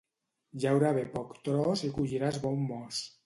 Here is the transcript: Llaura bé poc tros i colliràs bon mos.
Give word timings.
Llaura 0.63 0.93
bé 0.95 1.03
poc 1.17 1.35
tros 1.49 1.85
i 1.89 1.91
colliràs 1.99 2.43
bon 2.49 2.61
mos. 2.73 3.05